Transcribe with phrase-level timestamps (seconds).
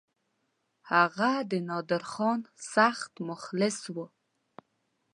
[0.91, 2.39] هغه د نادرخان
[2.73, 4.05] سخت مخلص وو.